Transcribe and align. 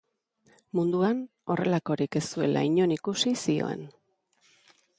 Munduan 0.77 1.19
horrelakorik 1.55 2.17
ez 2.21 2.23
zuela 2.37 2.63
inon 2.71 2.97
ikusi 2.97 3.35
zioen. 3.43 3.85